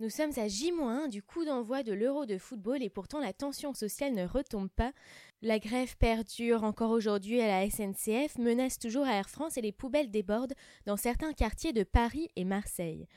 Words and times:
Nous 0.00 0.08
sommes 0.08 0.32
à 0.38 0.48
J-1 0.48 1.10
du 1.10 1.22
coup 1.22 1.44
d'envoi 1.44 1.82
de 1.82 1.92
l'Euro 1.92 2.24
de 2.24 2.38
football 2.38 2.82
et 2.82 2.88
pourtant 2.88 3.20
la 3.20 3.34
tension 3.34 3.74
sociale 3.74 4.14
ne 4.14 4.26
retombe 4.26 4.70
pas. 4.70 4.92
La 5.42 5.58
grève 5.58 5.94
perdure 5.98 6.64
encore 6.64 6.90
aujourd'hui 6.90 7.42
à 7.42 7.46
la 7.46 7.68
SNCF, 7.68 8.38
menace 8.38 8.78
toujours 8.78 9.04
à 9.04 9.12
Air 9.12 9.28
France 9.28 9.58
et 9.58 9.60
les 9.60 9.72
poubelles 9.72 10.10
débordent 10.10 10.54
dans 10.86 10.96
certains 10.96 11.34
quartiers 11.34 11.74
de 11.74 11.82
Paris 11.82 12.30
et 12.34 12.44
Marseille. 12.44 13.08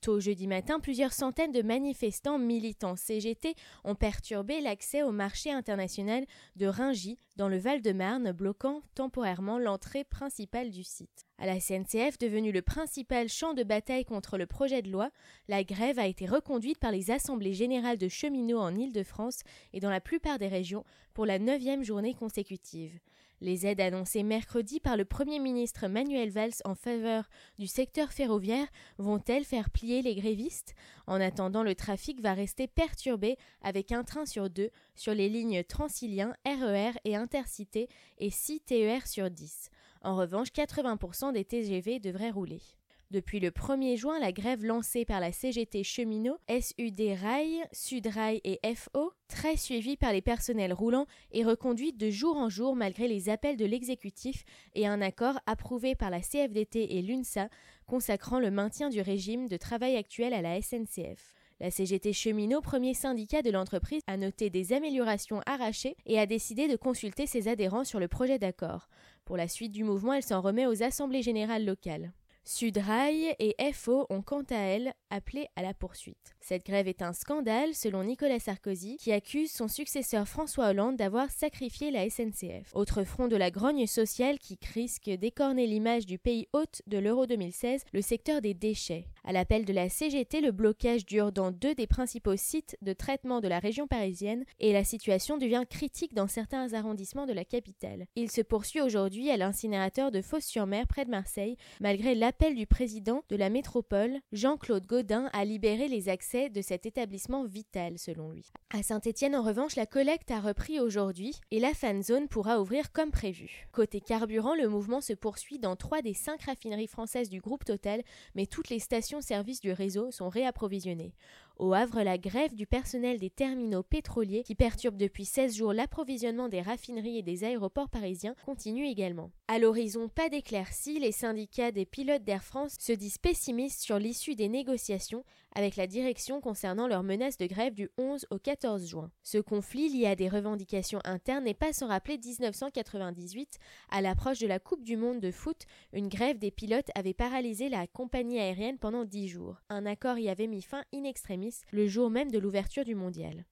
Tôt 0.00 0.18
jeudi 0.18 0.46
matin, 0.46 0.80
plusieurs 0.80 1.12
centaines 1.12 1.52
de 1.52 1.60
manifestants 1.60 2.38
militants 2.38 2.96
CGT 2.96 3.54
ont 3.84 3.94
perturbé 3.94 4.62
l'accès 4.62 5.02
au 5.02 5.12
marché 5.12 5.52
international 5.52 6.24
de 6.56 6.66
Ringy 6.66 7.18
dans 7.36 7.48
le 7.48 7.58
Val-de-Marne, 7.58 8.32
bloquant 8.32 8.80
temporairement 8.94 9.58
l'entrée 9.58 10.04
principale 10.04 10.70
du 10.70 10.84
site. 10.84 11.26
À 11.36 11.44
la 11.44 11.60
CNCF, 11.60 12.16
devenu 12.16 12.50
le 12.50 12.62
principal 12.62 13.28
champ 13.28 13.52
de 13.52 13.62
bataille 13.62 14.06
contre 14.06 14.38
le 14.38 14.46
projet 14.46 14.80
de 14.80 14.90
loi, 14.90 15.10
la 15.48 15.64
grève 15.64 15.98
a 15.98 16.06
été 16.06 16.24
reconduite 16.24 16.78
par 16.78 16.92
les 16.92 17.10
assemblées 17.10 17.52
générales 17.52 17.98
de 17.98 18.08
cheminots 18.08 18.58
en 18.58 18.74
Île-de-France 18.74 19.40
et 19.74 19.80
dans 19.80 19.90
la 19.90 20.00
plupart 20.00 20.38
des 20.38 20.48
régions 20.48 20.86
pour 21.12 21.26
la 21.26 21.38
neuvième 21.38 21.84
journée 21.84 22.14
consécutive. 22.14 22.98
Les 23.42 23.66
aides 23.66 23.80
annoncées 23.80 24.22
mercredi 24.22 24.80
par 24.80 24.98
le 24.98 25.06
Premier 25.06 25.38
ministre 25.38 25.88
Manuel 25.88 26.28
Valls 26.28 26.60
en 26.66 26.74
faveur 26.74 27.30
du 27.58 27.66
secteur 27.66 28.12
ferroviaire 28.12 28.66
vont-elles 28.98 29.46
faire 29.46 29.70
plier 29.70 29.89
les 29.90 30.14
grévistes 30.14 30.74
En 31.06 31.20
attendant, 31.20 31.64
le 31.64 31.74
trafic 31.74 32.20
va 32.20 32.32
rester 32.32 32.68
perturbé 32.68 33.36
avec 33.62 33.90
un 33.90 34.04
train 34.04 34.26
sur 34.26 34.48
deux 34.48 34.70
sur 34.94 35.12
les 35.14 35.28
lignes 35.28 35.64
Transilien, 35.64 36.32
RER 36.46 36.92
e 36.92 37.00
et 37.04 37.16
Intercité 37.16 37.88
et 38.18 38.30
6 38.30 38.60
TER 38.60 39.06
sur 39.06 39.30
10. 39.30 39.70
En 40.02 40.16
revanche, 40.16 40.48
80% 40.48 41.32
des 41.32 41.44
TGV 41.44 41.98
devraient 41.98 42.30
rouler. 42.30 42.62
Depuis 43.10 43.40
le 43.40 43.50
1er 43.50 43.96
juin, 43.96 44.20
la 44.20 44.30
grève 44.30 44.64
lancée 44.64 45.04
par 45.04 45.18
la 45.18 45.32
CGT 45.32 45.82
cheminot, 45.82 46.38
SUD 46.48 47.00
Rail, 47.20 47.60
Sudrail 47.72 48.40
et 48.44 48.60
FO, 48.76 49.12
très 49.26 49.56
suivie 49.56 49.96
par 49.96 50.12
les 50.12 50.22
personnels 50.22 50.72
roulants, 50.72 51.06
est 51.32 51.42
reconduite 51.42 51.96
de 51.96 52.08
jour 52.08 52.36
en 52.36 52.48
jour 52.48 52.76
malgré 52.76 53.08
les 53.08 53.28
appels 53.28 53.56
de 53.56 53.64
l'exécutif 53.64 54.44
et 54.76 54.86
un 54.86 55.00
accord 55.00 55.40
approuvé 55.46 55.96
par 55.96 56.10
la 56.10 56.20
CFDT 56.20 56.98
et 56.98 57.02
l'UNSA 57.02 57.48
consacrant 57.88 58.38
le 58.38 58.52
maintien 58.52 58.90
du 58.90 59.00
régime 59.00 59.48
de 59.48 59.56
travail 59.56 59.96
actuel 59.96 60.32
à 60.32 60.40
la 60.40 60.62
SNCF. 60.62 61.34
La 61.58 61.72
CGT 61.72 62.12
cheminot, 62.12 62.60
premier 62.60 62.94
syndicat 62.94 63.42
de 63.42 63.50
l'entreprise, 63.50 64.02
a 64.06 64.16
noté 64.18 64.50
des 64.50 64.72
améliorations 64.72 65.40
arrachées 65.46 65.96
et 66.06 66.20
a 66.20 66.26
décidé 66.26 66.68
de 66.68 66.76
consulter 66.76 67.26
ses 67.26 67.48
adhérents 67.48 67.84
sur 67.84 67.98
le 67.98 68.06
projet 68.06 68.38
d'accord. 68.38 68.88
Pour 69.24 69.36
la 69.36 69.48
suite 69.48 69.72
du 69.72 69.82
mouvement, 69.82 70.12
elle 70.12 70.22
s'en 70.22 70.40
remet 70.40 70.66
aux 70.66 70.84
assemblées 70.84 71.22
générales 71.22 71.64
locales. 71.64 72.12
Sudrail 72.44 73.34
et 73.38 73.54
FO 73.72 74.06
ont 74.10 74.22
quant 74.22 74.44
à 74.50 74.56
elles 74.56 74.92
appelé 75.10 75.48
à 75.56 75.62
la 75.62 75.74
poursuite. 75.74 76.34
Cette 76.40 76.64
grève 76.64 76.88
est 76.88 77.02
un 77.02 77.12
scandale 77.12 77.74
selon 77.74 78.04
Nicolas 78.04 78.38
Sarkozy 78.38 78.96
qui 78.96 79.12
accuse 79.12 79.50
son 79.50 79.68
successeur 79.68 80.26
François 80.26 80.68
Hollande 80.68 80.96
d'avoir 80.96 81.30
sacrifié 81.30 81.90
la 81.90 82.08
SNCF. 82.08 82.74
Autre 82.74 83.04
front 83.04 83.28
de 83.28 83.36
la 83.36 83.50
grogne 83.50 83.86
sociale 83.86 84.38
qui 84.38 84.58
risque 84.74 85.10
d'écorner 85.10 85.66
l'image 85.66 86.06
du 86.06 86.18
pays 86.18 86.48
hôte 86.52 86.82
de 86.86 86.98
l'Euro 86.98 87.26
2016, 87.26 87.84
le 87.92 88.02
secteur 88.02 88.40
des 88.40 88.54
déchets. 88.54 89.06
À 89.24 89.32
l'appel 89.32 89.64
de 89.64 89.72
la 89.72 89.88
CGT, 89.88 90.40
le 90.40 90.50
blocage 90.50 91.04
dure 91.04 91.32
dans 91.32 91.50
deux 91.50 91.74
des 91.74 91.86
principaux 91.86 92.36
sites 92.36 92.76
de 92.80 92.92
traitement 92.92 93.40
de 93.40 93.48
la 93.48 93.58
région 93.58 93.86
parisienne 93.86 94.44
et 94.60 94.72
la 94.72 94.84
situation 94.84 95.36
devient 95.36 95.64
critique 95.68 96.14
dans 96.14 96.26
certains 96.26 96.72
arrondissements 96.72 97.26
de 97.26 97.32
la 97.32 97.44
capitale. 97.44 98.06
Il 98.16 98.30
se 98.30 98.40
poursuit 98.40 98.80
aujourd'hui 98.80 99.30
à 99.30 99.36
l'incinérateur 99.36 100.10
de 100.10 100.22
Fos-sur-Mer 100.22 100.86
près 100.86 101.04
de 101.04 101.10
Marseille, 101.10 101.56
malgré 101.80 102.14
l'appel 102.30 102.54
du 102.54 102.64
président 102.64 103.24
de 103.28 103.34
la 103.34 103.50
métropole, 103.50 104.20
Jean-Claude 104.30 104.86
Gaudin, 104.86 105.28
à 105.32 105.44
libérer 105.44 105.88
les 105.88 106.08
accès 106.08 106.48
de 106.48 106.62
cet 106.62 106.86
établissement 106.86 107.44
vital 107.44 107.98
selon 107.98 108.30
lui. 108.30 108.52
À 108.72 108.84
Saint-Étienne, 108.84 109.34
en 109.34 109.42
revanche, 109.42 109.74
la 109.74 109.84
collecte 109.84 110.30
a 110.30 110.38
repris 110.38 110.78
aujourd'hui 110.78 111.34
et 111.50 111.58
la 111.58 111.74
fan 111.74 112.04
zone 112.04 112.28
pourra 112.28 112.60
ouvrir 112.60 112.92
comme 112.92 113.10
prévu. 113.10 113.66
Côté 113.72 114.00
carburant, 114.00 114.54
le 114.54 114.68
mouvement 114.68 115.00
se 115.00 115.12
poursuit 115.12 115.58
dans 115.58 115.74
trois 115.74 116.02
des 116.02 116.14
cinq 116.14 116.42
raffineries 116.42 116.86
françaises 116.86 117.30
du 117.30 117.40
groupe 117.40 117.64
Total, 117.64 118.00
mais 118.36 118.46
toutes 118.46 118.68
les 118.68 118.78
stations 118.78 119.20
services 119.20 119.60
du 119.60 119.72
réseau 119.72 120.12
sont 120.12 120.28
réapprovisionnés. 120.28 121.16
Au 121.60 121.74
Havre, 121.74 122.02
la 122.02 122.16
grève 122.16 122.54
du 122.54 122.66
personnel 122.66 123.18
des 123.18 123.28
terminaux 123.28 123.82
pétroliers, 123.82 124.44
qui 124.44 124.54
perturbe 124.54 124.96
depuis 124.96 125.26
16 125.26 125.54
jours 125.54 125.74
l'approvisionnement 125.74 126.48
des 126.48 126.62
raffineries 126.62 127.18
et 127.18 127.22
des 127.22 127.44
aéroports 127.44 127.90
parisiens, 127.90 128.34
continue 128.46 128.86
également. 128.86 129.30
À 129.46 129.58
l'horizon, 129.58 130.08
pas 130.08 130.30
d'éclaircie, 130.30 130.98
les 130.98 131.12
syndicats 131.12 131.70
des 131.70 131.84
pilotes 131.84 132.24
d'Air 132.24 132.42
France 132.42 132.76
se 132.80 132.94
disent 132.94 133.18
pessimistes 133.18 133.82
sur 133.82 133.98
l'issue 133.98 134.36
des 134.36 134.48
négociations 134.48 135.22
avec 135.54 135.76
la 135.76 135.86
direction 135.86 136.40
concernant 136.40 136.86
leur 136.86 137.02
menace 137.02 137.36
de 137.36 137.46
grève 137.46 137.74
du 137.74 137.90
11 137.98 138.26
au 138.30 138.38
14 138.38 138.86
juin. 138.86 139.10
Ce 139.22 139.36
conflit 139.38 139.88
lié 139.88 140.06
à 140.06 140.16
des 140.16 140.28
revendications 140.28 141.00
internes 141.04 141.44
n'est 141.44 141.54
pas 141.54 141.72
sans 141.72 141.88
rappeler 141.88 142.18
1998, 142.18 143.58
à 143.90 144.00
l'approche 144.00 144.38
de 144.38 144.46
la 144.46 144.60
Coupe 144.60 144.84
du 144.84 144.96
Monde 144.96 145.20
de 145.20 145.30
foot, 145.30 145.66
une 145.92 146.08
grève 146.08 146.38
des 146.38 146.50
pilotes 146.50 146.90
avait 146.94 147.14
paralysé 147.14 147.68
la 147.68 147.86
compagnie 147.86 148.38
aérienne 148.38 148.78
pendant 148.78 149.04
10 149.04 149.28
jours. 149.28 149.56
Un 149.68 149.86
accord 149.86 150.18
y 150.18 150.28
avait 150.28 150.46
mis 150.46 150.62
fin 150.62 150.84
in 150.94 151.04
extremis 151.04 151.49
le 151.70 151.86
jour 151.86 152.10
même 152.10 152.30
de 152.30 152.38
l'ouverture 152.38 152.84
du 152.84 152.94
mondial. 152.94 153.44